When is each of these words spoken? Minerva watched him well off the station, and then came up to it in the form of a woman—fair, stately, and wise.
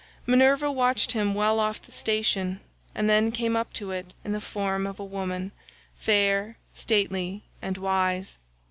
Minerva 0.25 0.71
watched 0.71 1.11
him 1.11 1.35
well 1.35 1.59
off 1.59 1.79
the 1.79 1.91
station, 1.91 2.59
and 2.95 3.07
then 3.07 3.31
came 3.31 3.55
up 3.55 3.71
to 3.73 3.91
it 3.91 4.15
in 4.25 4.31
the 4.31 4.41
form 4.41 4.87
of 4.87 4.99
a 4.99 5.05
woman—fair, 5.05 6.57
stately, 6.73 7.43
and 7.61 7.77
wise. 7.77 8.39